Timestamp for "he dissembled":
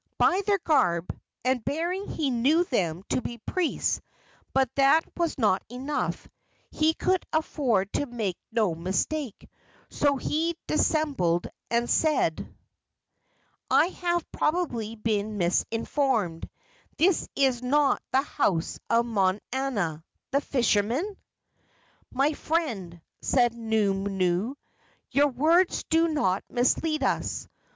10.17-11.45